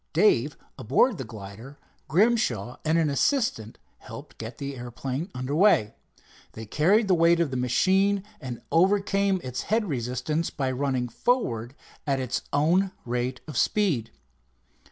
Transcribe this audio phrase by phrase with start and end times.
[0.13, 5.93] Dave aboard the glider, Grimshaw and an assistant helped get the airplane under way.
[6.53, 11.75] They carried the weight of the machine and overcame its head resistance by running forward
[12.07, 14.09] at its own rate of speed.